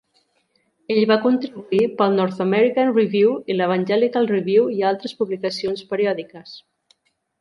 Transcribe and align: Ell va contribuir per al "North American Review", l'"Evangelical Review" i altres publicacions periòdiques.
Ell 0.93 1.01
va 1.09 1.17
contribuir 1.25 1.81
per 1.99 2.05
al 2.07 2.15
"North 2.21 2.41
American 2.45 2.89
Review", 2.95 3.35
l'"Evangelical 3.57 4.27
Review" 4.35 4.67
i 4.79 4.81
altres 4.93 5.15
publicacions 5.21 5.85
periòdiques. 5.93 6.57